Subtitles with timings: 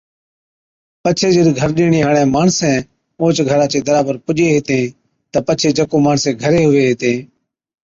[1.03, 2.75] پڇي جِڏ گھر ڏِيڻي ھاڙين ماڻسين
[3.19, 4.85] اوھچ گھرا چي درا پر پُجين ھِتين
[5.31, 7.17] تہ پڇي جڪو ماڻسين گھرين ھُوَي ھِتين